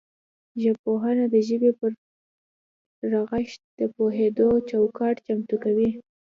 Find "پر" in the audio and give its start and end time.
1.79-1.91